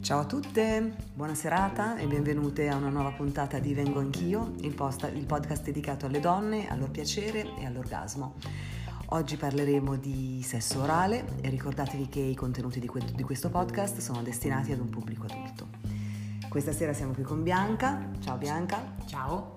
[0.00, 4.74] Ciao a tutte, buona serata e benvenute a una nuova puntata di Vengo Anch'io, il,
[4.74, 8.34] post- il podcast dedicato alle donne, al loro piacere e all'orgasmo.
[9.06, 14.00] Oggi parleremo di sesso orale e ricordatevi che i contenuti di, que- di questo podcast
[14.00, 15.68] sono destinati ad un pubblico adulto.
[16.46, 18.10] Questa sera siamo qui con Bianca.
[18.20, 18.94] Ciao Bianca.
[19.06, 19.54] Ciao.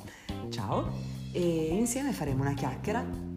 [0.50, 0.90] Ciao.
[1.34, 3.29] E insieme faremo una chiacchiera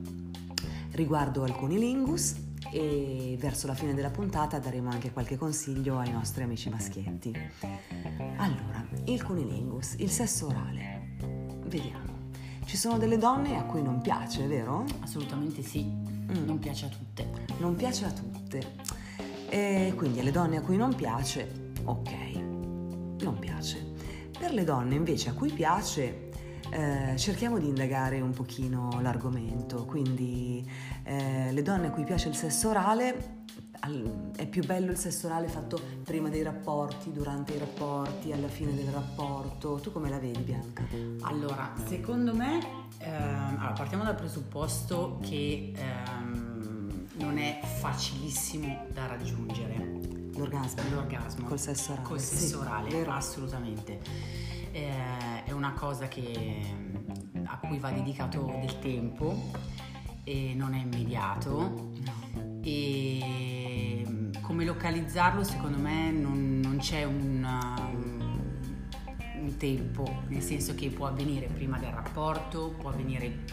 [0.93, 2.35] riguardo alcuni lingus
[2.73, 7.37] e verso la fine della puntata daremo anche qualche consiglio ai nostri amici maschietti.
[8.37, 11.17] Allora, il cunilingus, il sesso orale.
[11.65, 12.21] Vediamo.
[12.65, 14.85] Ci sono delle donne a cui non piace, vero?
[15.01, 16.45] Assolutamente sì, mm.
[16.45, 17.31] non piace a tutte.
[17.59, 18.75] Non piace a tutte.
[19.49, 22.13] E quindi alle donne a cui non piace, ok,
[23.21, 23.91] non piace.
[24.39, 26.31] Per le donne invece a cui piace,
[26.73, 30.67] eh, cerchiamo di indagare un pochino l'argomento, quindi
[31.03, 33.41] eh, le donne a cui piace il sesso orale
[34.37, 38.75] è più bello il sesso orale fatto prima dei rapporti, durante i rapporti, alla fine
[38.75, 39.81] del rapporto.
[39.83, 40.85] Tu come la vedi, Bianca?
[41.23, 42.61] Allora, secondo me,
[42.99, 50.01] ehm, allora, partiamo dal presupposto che ehm, non è facilissimo da raggiungere.
[50.37, 50.83] L'orgasmo?
[50.95, 51.47] L'orgasmo.
[51.47, 52.07] Col sesso orale.
[52.07, 53.11] Col sesso sì, orale, vero.
[53.11, 53.99] assolutamente.
[54.71, 56.61] Eh, è una cosa che,
[57.45, 59.51] a cui va dedicato del tempo
[60.25, 61.91] e non è immediato.
[62.63, 67.47] E come localizzarlo secondo me non, non c'è un,
[69.37, 73.45] un, tempo, nel senso che può avvenire prima del rapporto, può avvenire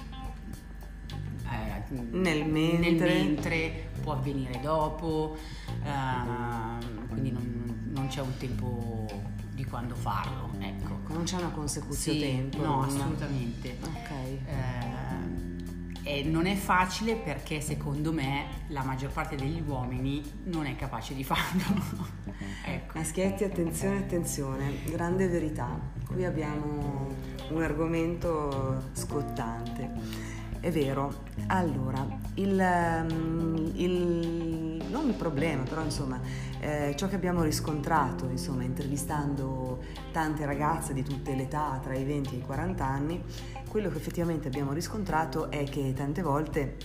[1.46, 2.78] eh, nel, mentre.
[2.78, 3.90] nel, mentre.
[4.02, 5.38] può avvenire dopo,
[5.84, 9.08] eh, quindi non, non, c'è un tempo
[9.60, 10.52] di quando farlo.
[10.60, 11.00] Ecco.
[11.10, 12.62] Non c'è una consecuzio sì, tempo.
[12.64, 13.78] No, assolutamente.
[13.82, 14.10] Ok.
[14.46, 15.08] Eh,
[16.02, 21.14] e non è facile perché secondo me la maggior parte degli uomini non è capace
[21.14, 22.08] di farlo.
[22.66, 22.98] ecco.
[22.98, 25.78] Maschietti, attenzione, attenzione, grande verità.
[26.08, 27.10] Qui abbiamo
[27.50, 29.92] un argomento scottante.
[30.62, 31.24] È vero.
[31.48, 32.06] Allora,
[32.36, 36.20] il, il, non il problema, però insomma,
[36.60, 42.04] eh, ciò che abbiamo riscontrato, insomma, intervistando tante ragazze di tutte le età, tra i
[42.04, 43.24] 20 e i 40 anni,
[43.68, 46.78] quello che effettivamente abbiamo riscontrato è che tante volte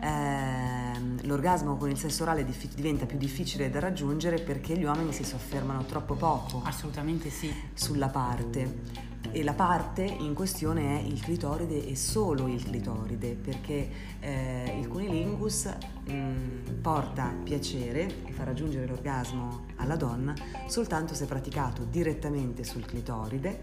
[0.00, 5.12] eh, l'orgasmo con il sesso orale diffi- diventa più difficile da raggiungere perché gli uomini
[5.12, 6.60] si soffermano troppo poco.
[6.64, 7.52] Assolutamente sì.
[7.72, 9.12] Sulla parte.
[9.30, 13.88] E la parte in questione è il clitoride e solo il clitoride, perché
[14.20, 15.74] eh, il cunilingus
[16.06, 20.34] mh, porta piacere e fa raggiungere l'orgasmo alla donna
[20.66, 23.60] soltanto se praticato direttamente sul clitoride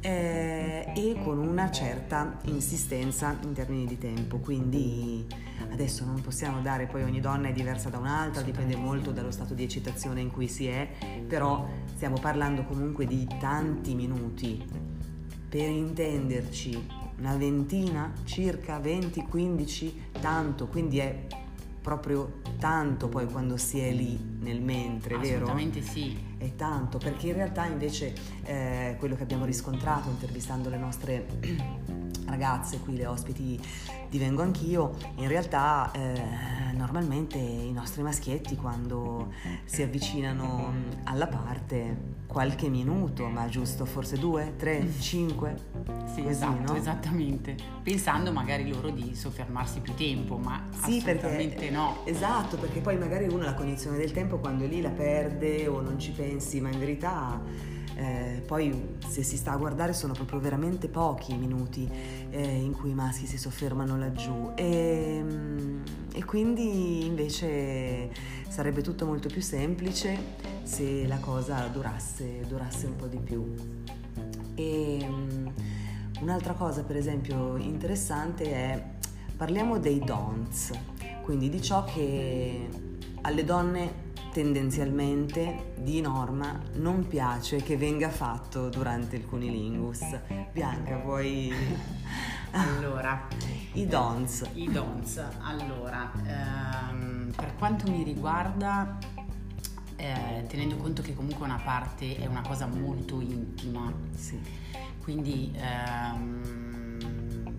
[0.00, 4.38] eh, e con una certa insistenza in termini di tempo.
[4.38, 5.26] Quindi
[5.70, 9.54] adesso non possiamo dare, poi ogni donna è diversa da un'altra, dipende molto dallo stato
[9.54, 10.88] di eccitazione in cui si è,
[11.26, 14.91] però stiamo parlando comunque di tanti minuti.
[15.52, 21.26] Per intenderci, una ventina, circa 20-15, tanto, quindi è
[21.82, 25.44] proprio tanto poi quando si è lì nel mentre, vero?
[25.44, 26.16] Assolutamente sì.
[26.36, 28.14] È tanto, perché in realtà invece
[28.44, 31.26] eh, quello che abbiamo riscontrato intervistando le nostre
[32.26, 33.60] ragazze, qui le ospiti
[34.08, 39.32] di Vengo Anch'io, in realtà eh, normalmente i nostri maschietti quando
[39.64, 40.72] si avvicinano
[41.04, 45.54] alla parte qualche minuto, ma giusto forse due, tre, cinque?
[46.06, 46.78] Sì, Così, esatto, no?
[46.78, 47.56] esattamente.
[47.82, 51.98] Pensando magari loro di soffermarsi più tempo, ma Sì, assolutamente perché, no.
[52.04, 55.80] Esatto, perché poi magari uno la cognizione del tempo quando è lì la perde o
[55.80, 57.40] non ci pensi, ma in verità
[57.94, 61.88] eh, poi se si sta a guardare sono proprio veramente pochi i minuti
[62.30, 65.22] eh, in cui i maschi si soffermano laggiù e,
[66.14, 68.10] e quindi invece
[68.48, 70.16] sarebbe tutto molto più semplice
[70.62, 73.54] se la cosa durasse, durasse un po' di più.
[74.54, 75.08] E,
[76.20, 78.84] un'altra cosa per esempio interessante è
[79.36, 80.70] parliamo dei don'ts,
[81.22, 82.68] quindi di ciò che
[83.22, 84.01] alle donne
[84.32, 90.00] tendenzialmente di norma non piace che venga fatto durante il cunilingus.
[90.52, 91.52] Bianca, vuoi...
[92.54, 93.28] Allora,
[93.72, 94.46] i don'ts.
[94.52, 95.22] I don'ts.
[95.40, 98.98] Allora, ehm, per quanto mi riguarda,
[99.96, 104.38] eh, tenendo conto che comunque una parte è una cosa molto intima, Sì.
[105.00, 107.54] quindi ehm,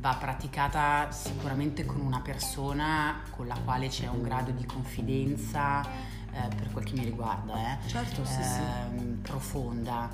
[0.00, 5.84] va praticata sicuramente con una persona con la quale c'è un grado di confidenza,
[6.32, 8.60] eh, per quel che mi riguarda, eh, Certo, sì, sì.
[8.60, 10.10] ehm, profonda,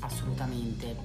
[0.00, 0.96] assolutamente.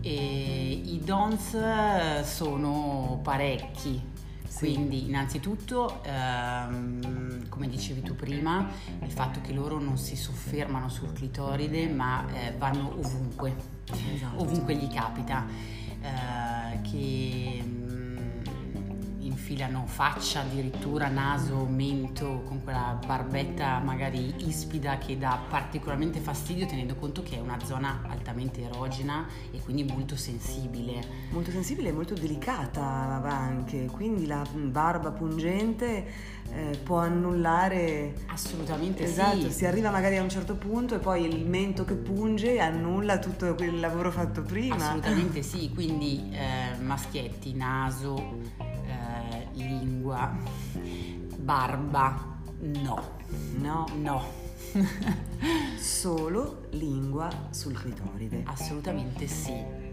[0.00, 4.14] E I dons eh, sono parecchi,
[4.48, 4.58] Sì.
[4.72, 8.66] Quindi innanzitutto, ehm, come dicevi tu prima,
[9.02, 13.54] il fatto che loro non si soffermano sul clitoride ma eh, vanno ovunque,
[14.14, 14.40] esatto.
[14.42, 15.44] ovunque gli capita,
[16.00, 17.62] eh, che
[19.26, 26.94] infilano faccia, addirittura naso, mento, con quella barbetta magari ispida che dà particolarmente fastidio tenendo
[26.94, 31.00] conto che è una zona altamente erogena e quindi molto sensibile.
[31.30, 36.06] Molto sensibile e molto delicata anche, quindi la barba pungente
[36.52, 38.14] eh, può annullare...
[38.26, 39.50] Assolutamente esatto, sì.
[39.50, 43.54] si arriva magari a un certo punto e poi il mento che punge annulla tutto
[43.54, 44.76] quel lavoro fatto prima.
[44.76, 48.64] Assolutamente sì, quindi eh, maschietti, naso
[49.56, 50.36] lingua,
[51.38, 53.14] barba, no.
[53.58, 53.86] No.
[54.00, 54.22] No.
[55.78, 58.42] Solo lingua sul clitoride.
[58.46, 59.84] Assolutamente sì.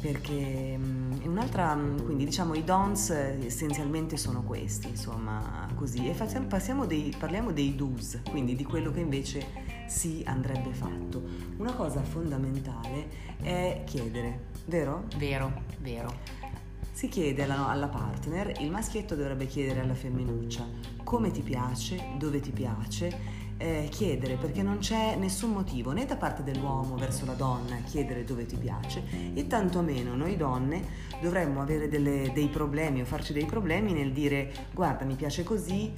[0.00, 6.08] Perché mm, un'altra, mm, quindi diciamo i dons essenzialmente sono questi, insomma, così.
[6.08, 9.46] E facciamo, dei, parliamo dei do's, quindi di quello che invece
[9.86, 11.22] sì andrebbe fatto.
[11.56, 13.08] Una cosa fondamentale
[13.42, 15.04] è chiedere, vero?
[15.16, 16.37] Vero, vero.
[16.98, 20.66] Si chiede alla, alla, partner, il maschietto dovrebbe chiedere alla femminuccia
[21.04, 26.16] come ti piace, dove ti piace, eh, chiedere perché non c'è nessun motivo né da
[26.16, 30.82] parte dell'uomo verso la donna chiedere dove ti piace e tantomeno noi donne
[31.20, 35.92] dovremmo avere delle, dei problemi o farci dei problemi nel dire guarda mi piace così,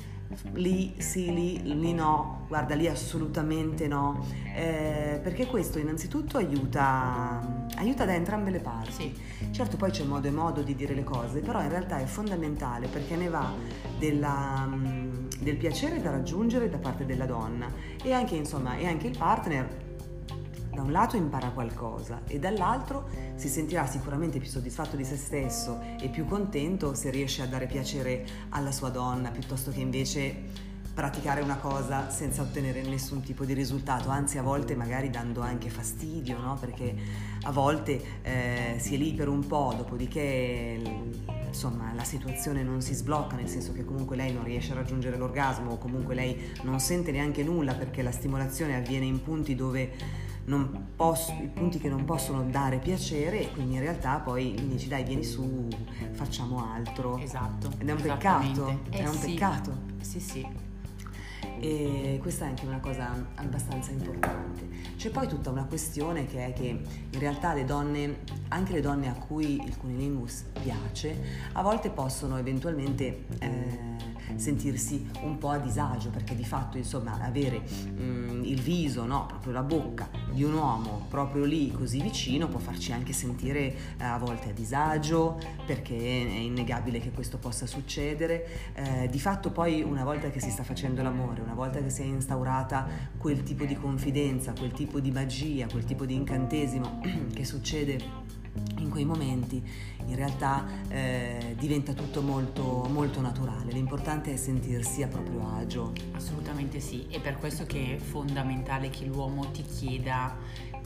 [0.53, 4.25] lì sì, lì, lì no, guarda lì assolutamente no,
[4.55, 8.93] eh, perché questo innanzitutto aiuta, aiuta da entrambe le parti.
[8.93, 9.51] Sì.
[9.51, 12.87] Certo poi c'è modo e modo di dire le cose, però in realtà è fondamentale
[12.87, 13.53] perché ne va
[13.99, 17.69] della, mm, del piacere da raggiungere da parte della donna
[18.03, 19.89] e anche, insomma, e anche il partner
[20.73, 25.81] da un lato impara qualcosa e dall'altro si sentirà sicuramente più soddisfatto di se stesso
[26.01, 31.41] e più contento se riesce a dare piacere alla sua donna piuttosto che invece praticare
[31.41, 36.39] una cosa senza ottenere nessun tipo di risultato, anzi a volte magari dando anche fastidio,
[36.39, 36.57] no?
[36.61, 36.95] perché
[37.43, 40.79] a volte eh, si è lì per un po', dopodiché
[41.47, 45.17] insomma la situazione non si sblocca, nel senso che comunque lei non riesce a raggiungere
[45.17, 49.93] l'orgasmo o comunque lei non sente neanche nulla perché la stimolazione avviene in punti dove
[50.97, 54.89] posso, i punti che non possono dare piacere e quindi in realtà poi mi dici
[54.89, 55.69] dai vieni su,
[56.13, 57.19] facciamo altro.
[57.19, 57.71] Esatto.
[57.79, 59.33] Ed è un peccato, eh, è un sì.
[59.33, 59.73] peccato.
[60.01, 60.69] Sì, sì.
[61.63, 64.69] E questa è anche una cosa abbastanza importante.
[64.97, 69.09] C'è poi tutta una questione che è che in realtà le donne, anche le donne
[69.09, 76.11] a cui il cunilingus piace, a volte possono eventualmente eh, sentirsi un po' a disagio
[76.11, 81.07] perché di fatto insomma avere mm, il viso, no, proprio la bocca di un uomo
[81.09, 86.39] proprio lì così vicino può farci anche sentire eh, a volte a disagio perché è
[86.39, 88.73] innegabile che questo possa succedere.
[88.75, 92.03] Eh, di fatto poi una volta che si sta facendo l'amore, una volta che si
[92.03, 92.87] è instaurata
[93.19, 97.01] quel tipo di confidenza, quel tipo di magia, quel tipo di incantesimo
[97.35, 98.39] che succede
[98.79, 99.63] in quei momenti
[100.07, 105.93] in realtà eh, diventa tutto molto, molto naturale, l'importante è sentirsi a proprio agio.
[106.13, 110.37] Assolutamente sì, è per questo che è fondamentale che l'uomo ti chieda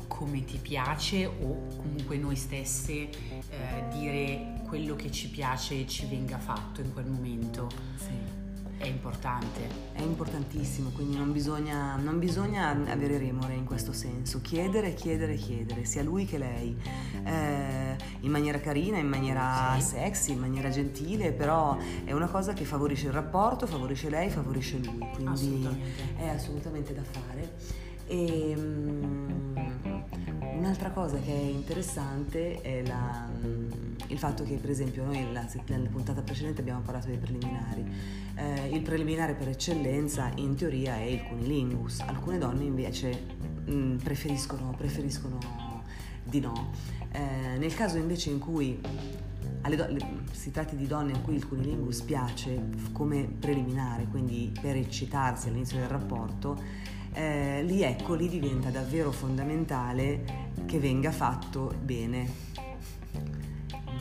[0.06, 3.08] come ti piace o comunque noi stesse eh,
[3.92, 7.68] dire quello che ci piace e ci venga fatto in quel momento.
[7.96, 8.43] Sì.
[8.76, 9.60] È importante.
[9.92, 14.40] È importantissimo, quindi non bisogna, non bisogna, avere remore in questo senso.
[14.40, 16.76] Chiedere, chiedere, chiedere, sia lui che lei,
[17.24, 19.96] eh, in maniera carina, in maniera sì.
[19.96, 24.78] sexy, in maniera gentile, però è una cosa che favorisce il rapporto, favorisce lei, favorisce
[24.78, 26.16] lui, quindi assolutamente.
[26.16, 27.52] è assolutamente da fare.
[28.06, 29.93] E, um,
[30.56, 33.28] un'altra cosa che è interessante è la
[34.08, 37.84] il fatto che per esempio noi nella, nella puntata precedente abbiamo parlato dei preliminari.
[38.36, 43.26] Eh, il preliminare per eccellenza in teoria è il cunilingus, alcune donne invece
[43.64, 45.38] mh, mm, preferiscono, preferiscono,
[46.24, 46.72] di no.
[47.10, 49.96] Eh, nel caso invece in cui do-
[50.32, 55.78] si tratti di donne a cui il cunilingus piace come preliminare, quindi per eccitarsi all'inizio
[55.78, 62.52] del rapporto, eh, lì ecco, lì diventa davvero fondamentale che venga fatto bene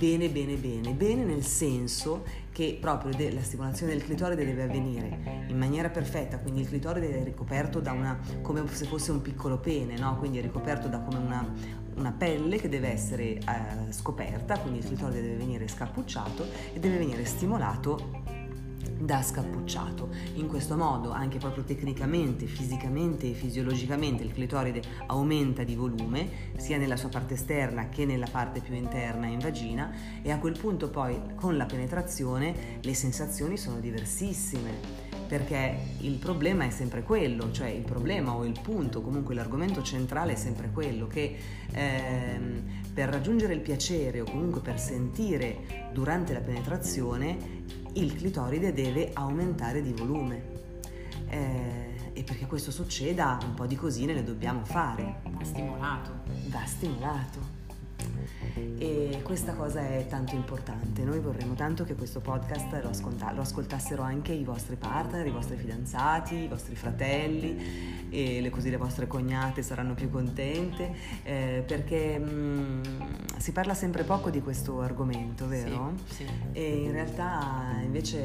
[0.03, 5.45] bene, bene, bene, bene nel senso che proprio de- la stimolazione del clitoride deve avvenire
[5.47, 9.59] in maniera perfetta, quindi il clitoride è ricoperto da una, come se fosse un piccolo
[9.59, 10.17] pene, no?
[10.17, 11.53] quindi è ricoperto da come una,
[11.95, 16.97] una pelle che deve essere eh, scoperta, quindi il clitoride deve venire scappucciato e deve
[16.97, 18.32] venire stimolato
[19.05, 20.09] da scappucciato.
[20.35, 26.77] In questo modo, anche proprio tecnicamente, fisicamente e fisiologicamente, il clitoride aumenta di volume sia
[26.77, 29.91] nella sua parte esterna che nella parte più interna in vagina
[30.21, 36.65] e a quel punto poi con la penetrazione le sensazioni sono diversissime perché il problema
[36.65, 41.07] è sempre quello, cioè il problema o il punto, comunque l'argomento centrale è sempre quello
[41.07, 41.35] che
[41.71, 42.61] ehm,
[42.93, 47.63] per raggiungere il piacere o comunque per sentire durante la penetrazione
[47.93, 50.61] il clitoride deve aumentare di volume.
[51.29, 55.21] Eh, e perché questo succeda un po' di cosine le dobbiamo fare.
[55.29, 56.11] Va stimolato.
[56.49, 57.52] Va stimolato
[58.77, 61.03] e questa cosa è tanto importante.
[61.03, 65.31] Noi vorremmo tanto che questo podcast lo, ascolta- lo ascoltassero anche i vostri partner, i
[65.31, 70.93] vostri fidanzati, i vostri fratelli e le, così le vostre cognate saranno più contente
[71.23, 72.81] eh, perché mh, mm,
[73.37, 75.93] si parla sempre poco di questo argomento, vero?
[76.07, 76.27] Sì, sì.
[76.51, 78.21] E in realtà invece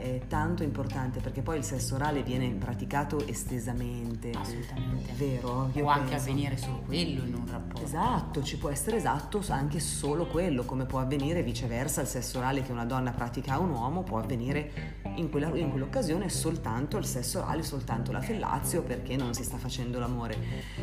[0.00, 4.30] è tanto importante perché poi il sesso orale viene praticato estesamente.
[4.30, 5.12] Assolutamente.
[5.16, 5.70] Vero?
[5.72, 6.00] Io può penso.
[6.00, 7.82] anche avvenire solo quello in un rapporto.
[7.84, 9.13] Esatto, ci può essere esatto
[9.54, 13.58] anche solo quello, come può avvenire viceversa il sesso orale che una donna pratica a
[13.58, 18.82] un uomo può avvenire in, quella, in quell'occasione soltanto il sesso orale, soltanto la fellazio
[18.82, 20.36] perché non si sta facendo l'amore.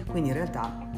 [0.08, 0.90] Quindi in realtà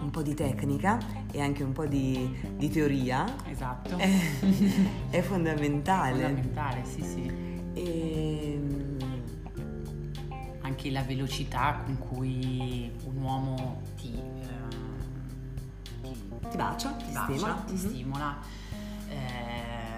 [0.00, 0.98] un po' di tecnica
[1.30, 3.96] e anche un po' di, di teoria esatto.
[3.96, 4.08] è,
[5.10, 6.22] è fondamentale.
[6.22, 7.32] Fondamentale, sì, sì.
[7.74, 8.96] E, ehm,
[10.60, 14.12] anche la velocità con cui un uomo ti,
[16.48, 17.64] ti, ti bacia, ti, bacia, stimola.
[17.66, 17.86] Ti mm-hmm.
[17.86, 18.38] stimola.
[19.08, 19.88] Eh,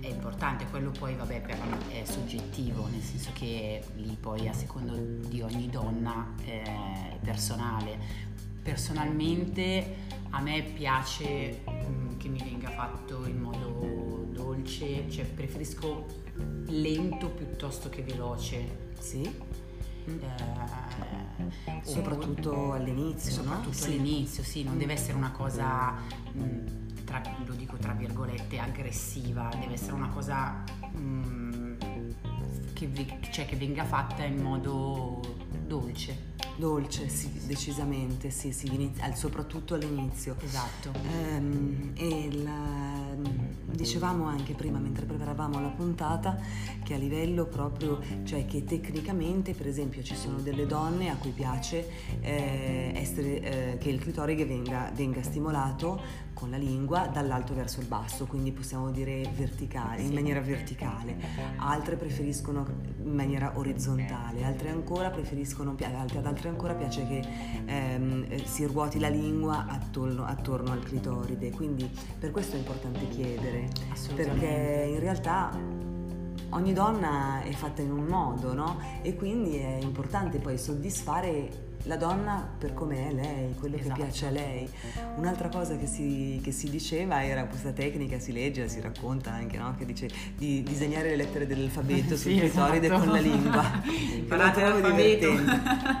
[0.00, 4.94] è importante, quello poi vabbè per, è soggettivo, nel senso che lì poi a secondo
[5.28, 8.24] di ogni donna eh, è personale.
[8.62, 9.96] Personalmente
[10.30, 16.06] a me piace mh, mm, che mi venga fatto in modo dolce, cioè preferisco
[16.66, 18.92] lento piuttosto che veloce.
[18.98, 19.54] Sì.
[20.06, 23.32] Eh, soprattutto all'inizio.
[23.32, 23.84] Soprattutto no?
[23.86, 25.94] all'inizio, sì, non deve essere una cosa...
[26.32, 26.66] Mh, mm,
[27.04, 30.64] tra, lo dico tra virgolette, aggressiva, deve essere una cosa
[30.96, 31.74] mm,
[32.72, 35.20] che, cioè, che venga fatta in modo
[35.66, 36.34] dolce.
[36.56, 40.36] Dolce, sì, decisamente, sì, sì, soprattutto all'inizio.
[40.40, 40.90] Esatto.
[41.12, 43.05] Ehm, e la,
[43.76, 46.36] dicevamo anche prima, mentre preparavamo la puntata,
[46.82, 51.30] che a livello proprio, cioè che tecnicamente, per esempio, ci sono delle donne a cui
[51.30, 51.88] piace
[52.20, 57.86] eh, essere, eh, che il clitoride venga, venga stimolato con la lingua dall'alto verso il
[57.86, 61.16] basso, quindi possiamo dire verticale, in maniera verticale.
[61.56, 62.66] Altre preferiscono
[63.02, 67.24] in maniera orizzontale, altre ancora preferiscono, ad altre ancora piace che
[67.64, 73.70] ehm, si ruoti la lingua attorno, attorno, al clitoride, quindi per questo è importante chiedere,
[74.14, 75.58] perché in realtà
[76.50, 78.78] ogni donna è fatta in un modo, no?
[79.00, 83.94] E quindi è importante poi soddisfare la donna per come è lei, quello esatto.
[83.94, 84.68] che piace a lei.
[85.16, 89.56] Un'altra cosa che si, che si, diceva era questa tecnica, si legge, si racconta anche,
[89.56, 89.74] no?
[89.76, 93.04] che dice di disegnare le lettere dell'alfabeto sul clitoride esatto.
[93.04, 93.82] con la lingua.
[94.16, 95.32] Imparate l'alfabeto.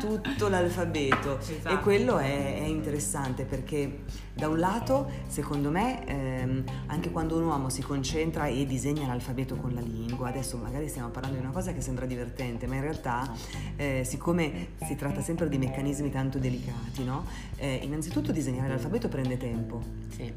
[0.00, 1.38] Tutto l'alfabeto.
[1.38, 1.68] Esatto.
[1.68, 4.00] E quello è, è, interessante perché
[4.34, 9.56] da un lato, secondo me, ehm, anche quando un uomo si concentra e disegna l'alfabeto
[9.56, 12.82] con la lingua, adesso magari stiamo parlando di una cosa che sembra divertente, ma in
[12.82, 13.32] realtà,
[13.76, 17.24] eh, siccome si tratta sempre di meccanismi tanto delicati, no?
[17.56, 19.82] Eh, innanzitutto disegnare l'alfabeto prende tempo.
[20.08, 20.32] Sì.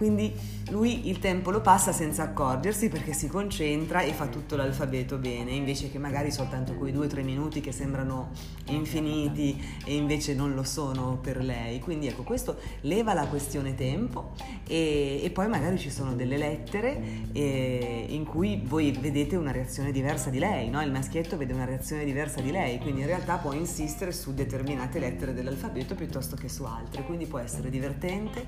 [0.00, 0.32] Quindi
[0.70, 5.50] lui il tempo lo passa senza accorgersi perché si concentra e fa tutto l'alfabeto bene,
[5.50, 8.30] invece che magari soltanto quei due o tre minuti che sembrano
[8.68, 11.80] infiniti e invece non lo sono per lei.
[11.80, 14.32] Quindi ecco, questo leva la questione tempo
[14.66, 19.92] e, e poi magari ci sono delle lettere eh, in cui voi vedete una reazione
[19.92, 20.80] diversa di lei, no?
[20.80, 24.98] il maschietto vede una reazione diversa di lei, quindi in realtà può insistere su determinate
[24.98, 28.46] lettere dell'alfabeto piuttosto che su altre, quindi può essere divertente,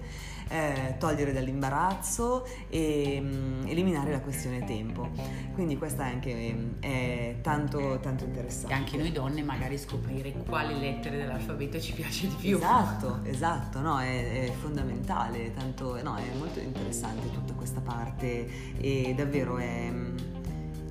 [0.49, 5.11] eh, togliere dall'imbarazzo e mm, eliminare la questione tempo.
[5.55, 8.73] Quindi questa è anche mm, è tanto, tanto interessante.
[8.73, 12.57] E anche noi donne magari scoprire quali lettere dell'alfabeto ci piace di più.
[12.57, 19.15] Esatto, esatto, no, è, è fondamentale, tanto, no, è molto interessante tutta questa parte e
[19.17, 20.17] davvero è mm,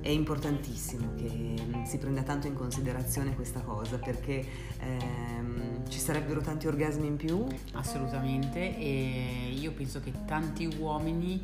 [0.02, 4.44] è importantissimo che si prenda tanto in considerazione questa cosa perché
[4.80, 7.46] ehm, ci sarebbero tanti orgasmi in più.
[7.72, 11.40] Assolutamente e io penso che tanti uomini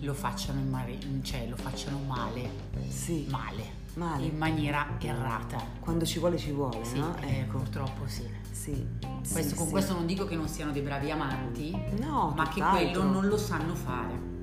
[0.00, 2.48] lo facciano, in mare, cioè, lo facciano male.
[2.88, 3.26] Sì.
[3.30, 3.82] Male.
[3.94, 4.26] Male.
[4.26, 5.62] In maniera errata.
[5.80, 7.16] Quando ci vuole ci vuole, sì, no?
[7.20, 7.58] Eh, ecco.
[7.58, 8.28] Purtroppo sì.
[8.50, 8.86] Sì.
[9.00, 9.72] Questo, sì, con sì.
[9.72, 13.36] questo non dico che non siano dei bravi amanti, no, ma che quello non lo
[13.36, 14.33] sanno fare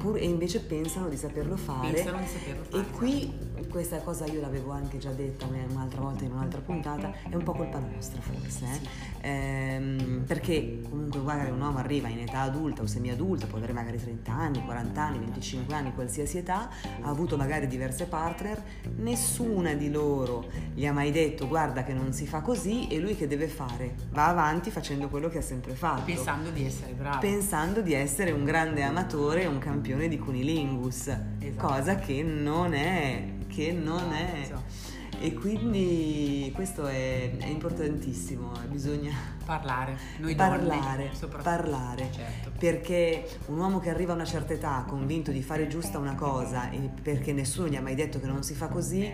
[0.00, 1.92] pur, e invece pensano di saperlo fare.
[1.92, 2.82] Pensano di saperlo fare.
[2.82, 3.32] E qui
[3.68, 7.52] questa cosa io l'avevo anche già detta un'altra volta in un'altra puntata, è un po'
[7.52, 8.72] colpa nostra forse, eh?
[8.72, 8.88] Sì.
[9.22, 13.98] Ehm, perché comunque magari un uomo arriva in età adulta o semi-adulta, può avere magari
[13.98, 16.68] 30 anni, 40 anni, 25 anni, qualsiasi età,
[17.02, 18.62] ha avuto magari diverse partner,
[18.96, 23.16] nessuna di loro gli ha mai detto guarda che non si fa così e lui
[23.16, 23.94] che deve fare?
[24.10, 26.04] Va avanti facendo quello che ha sempre fatto.
[26.04, 27.18] Pensando di essere bravo.
[27.18, 31.08] Pensando di essere un grande amatore e un campione di cunilingus,
[31.40, 31.66] Esatto.
[31.66, 34.40] cosa che non è, che non è.
[34.42, 34.89] Esatto.
[35.22, 39.12] E quindi questo è, è importantissimo, bisogna
[39.44, 42.08] Parlare, noi parlare, donne parlare.
[42.10, 42.52] Certo.
[42.58, 46.70] Perché un uomo che arriva a una certa età convinto di fare giusta una cosa
[46.70, 49.12] e perché nessuno gli ha mai detto che non si fa così,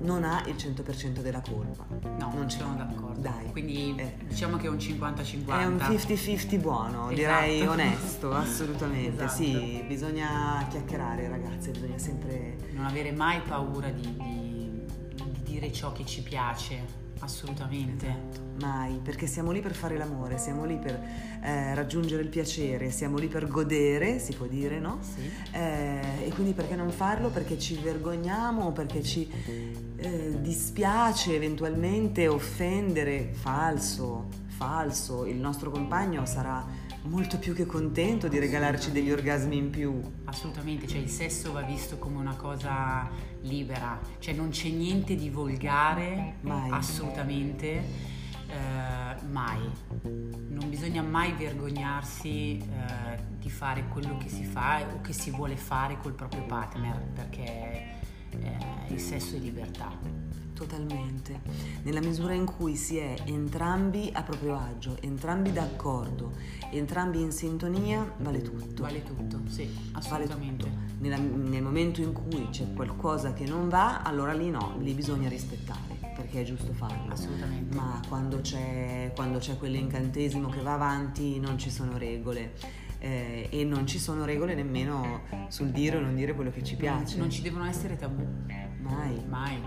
[0.00, 1.86] non ha il 100% della colpa.
[2.18, 3.20] No, non ce sono d'accordo.
[3.20, 3.50] Dai.
[3.52, 4.14] Quindi Eh.
[4.26, 5.60] diciamo che è un 50-50.
[5.60, 7.14] È un 50-50 buono, Esatto.
[7.14, 9.22] direi onesto, assolutamente.
[9.24, 9.42] Esatto.
[9.42, 12.56] Sì, bisogna chiacchierare ragazze, bisogna sempre...
[12.72, 14.43] Non avere mai paura di, di-
[15.64, 18.42] dire ciò che ci piace, assolutamente.
[18.60, 21.00] Mai, perché siamo lì per fare l'amore, siamo lì per
[21.42, 24.98] eh, raggiungere il piacere, siamo lì per godere, si può dire, no?
[25.00, 25.30] Sì.
[25.52, 27.30] Eh, e quindi perché non farlo?
[27.30, 29.28] Perché ci vergogniamo, perché ci
[29.96, 36.64] eh, dispiace eventualmente offendere, falso, falso, il nostro compagno sarà
[37.04, 40.00] molto più che contento di regalarci degli orgasmi in più.
[40.24, 43.08] Assolutamente, cioè il sesso va visto come una cosa
[43.42, 46.70] libera, cioè non c'è niente di volgare, Mai.
[46.70, 47.68] assolutamente,
[48.48, 49.70] eh, mai.
[50.02, 55.56] Non bisogna mai vergognarsi eh, di fare quello che si fa o che si vuole
[55.56, 57.42] fare col proprio partner, perché
[58.30, 58.56] eh,
[58.88, 60.23] il sesso è libertà.
[60.54, 61.40] Totalmente.
[61.82, 66.32] Nella misura in cui si è entrambi a proprio agio, entrambi d'accordo,
[66.70, 68.82] entrambi in sintonia, vale tutto.
[68.82, 70.64] Vale tutto, sì, Vale assolutamente.
[70.64, 70.76] tutto.
[71.00, 75.28] Nella- nel momento in cui c'è qualcosa che non va, allora lì no, lì bisogna
[75.28, 77.12] rispettare, perché è giusto farlo.
[77.12, 77.74] Assolutamente.
[77.74, 82.52] Ma quando c'è, quando c'è quell'incantesimo che va avanti non ci sono regole.
[83.00, 86.74] Eh, e non ci sono regole nemmeno sul dire o non dire quello che ci
[86.74, 87.18] piace.
[87.18, 88.24] Non ci devono essere tabù,
[88.80, 89.22] Mai.
[89.28, 89.58] mai.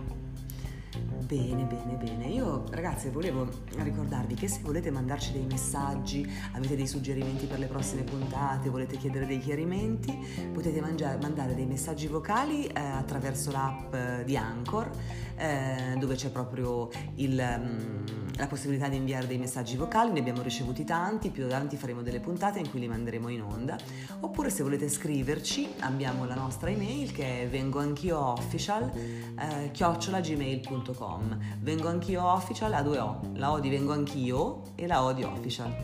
[1.27, 2.27] Bene, bene, bene.
[2.27, 7.66] Io ragazzi volevo ricordarvi che se volete mandarci dei messaggi, avete dei suggerimenti per le
[7.66, 10.18] prossime puntate, volete chiedere dei chiarimenti,
[10.53, 14.90] potete mangia- mandare dei messaggi vocali eh, attraverso l'app eh, di Anchor,
[15.35, 20.13] eh, dove c'è proprio il, mm, la possibilità di inviare dei messaggi vocali.
[20.13, 23.75] Ne abbiamo ricevuti tanti, più avanti faremo delle puntate in cui li manderemo in onda.
[24.22, 31.17] Oppure se volete scriverci, abbiamo la nostra email che è vengoanch'ioofficial eh, chiocciolagmail.com
[31.60, 33.20] vengo anch'io official a due O.
[33.34, 35.75] La O di vengo anch'io e la O di official.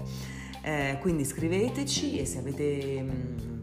[0.62, 3.54] Eh, quindi scriveteci e se avete mm,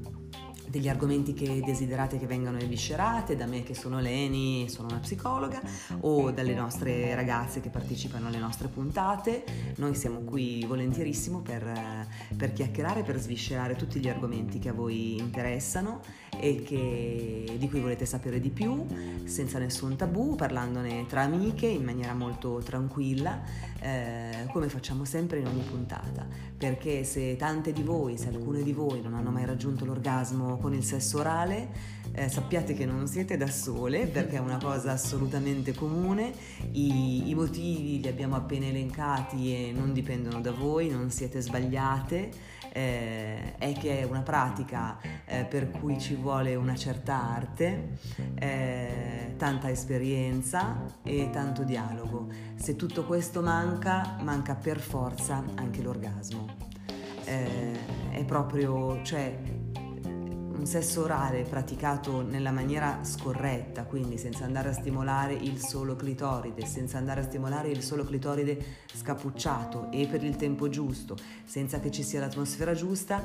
[0.71, 5.61] degli argomenti che desiderate che vengano eviscerate da me che sono Leni, sono una psicologa
[6.01, 9.45] o dalle nostre ragazze che partecipano alle nostre puntate
[9.77, 12.07] noi siamo qui volentierissimo per, eh,
[12.37, 16.01] per chiacchierare, per sviscerare tutti gli argomenti che a voi interessano
[16.39, 18.87] e che- di cui volete sapere di più
[19.25, 23.43] senza nessun tabù, parlandone tra amiche in maniera molto tranquilla,
[23.81, 26.27] eh, come facciamo sempre in ogni puntata.
[26.57, 30.75] Perché se tante di voi, se alcune di voi non hanno mai raggiunto l'orgasmo con
[30.75, 31.69] il sesso orale,
[32.13, 36.33] eh, sappiate che non siete da sole perché è una cosa assolutamente comune,
[36.73, 42.31] I, i motivi li abbiamo appena elencati e non dipendono da voi, non siete sbagliate,
[42.73, 47.99] eh, è che è una pratica eh, per cui ci vuole una certa arte,
[48.35, 52.29] eh, tanta esperienza e tanto dialogo.
[52.55, 56.69] Se tutto questo manca, manca per forza anche l'orgasmo.
[57.25, 57.79] Eh,
[58.11, 59.39] è proprio, cioè,
[60.61, 66.67] un sesso orale praticato nella maniera scorretta, quindi senza andare a stimolare il solo clitoride,
[66.67, 71.91] senza andare a stimolare il solo clitoride scappucciato e per il tempo giusto, senza che
[71.91, 73.25] ci sia l'atmosfera giusta,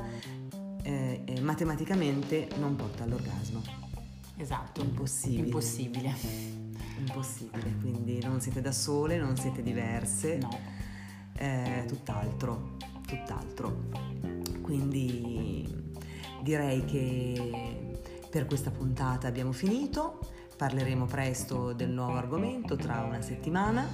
[0.82, 3.62] eh, eh, matematicamente non porta all'orgasmo.
[4.38, 4.80] Esatto.
[4.80, 5.44] Impossibile.
[5.44, 6.14] Impossibile.
[6.98, 10.58] Impossibile, quindi non siete da sole, non siete diverse, No.
[11.36, 13.88] eh, tutt'altro, tutt'altro.
[14.62, 15.85] Quindi
[16.46, 17.88] direi che
[18.30, 20.20] per questa puntata abbiamo finito,
[20.56, 23.84] parleremo presto del nuovo argomento tra una settimana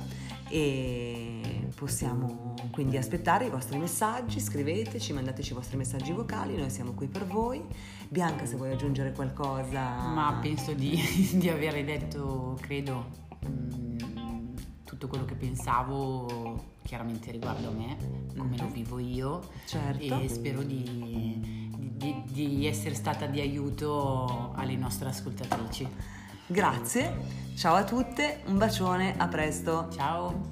[0.50, 6.92] e possiamo quindi aspettare i vostri messaggi, scriveteci, mandateci i vostri messaggi vocali, noi siamo
[6.92, 7.62] qui per voi.
[8.10, 9.80] Bianca se vuoi aggiungere qualcosa...
[10.12, 11.00] Ma penso di,
[11.32, 13.06] di avere detto, credo,
[13.48, 17.96] mm, tutto quello che pensavo chiaramente riguardo a me,
[18.36, 18.72] come lo Mhm.
[18.72, 20.20] vivo io Certo.
[20.20, 21.51] e spero di-
[22.02, 25.88] di, di essere stata di aiuto alle nostre ascoltatrici.
[26.46, 29.88] Grazie, ciao a tutte, un bacione, a presto.
[29.92, 30.50] Ciao.